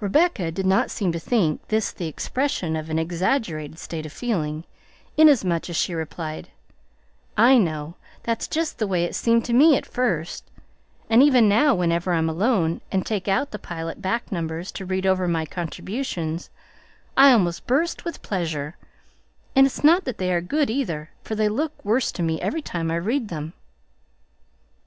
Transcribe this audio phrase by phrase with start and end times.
[0.00, 4.64] Rebecca did not seem to think this the expression of an exaggerated state of feeling,
[5.18, 6.48] inasmuch as she replied,
[7.36, 10.50] "I know; that's just the way it seemed to me at first,
[11.10, 15.04] and even now, whenever I'm alone and take out the Pilot back numbers to read
[15.04, 16.48] over my contributions,
[17.14, 18.78] I almost burst with pleasure;
[19.54, 22.62] and it's not that they are good either, for they look worse to me every
[22.62, 23.52] time I read them."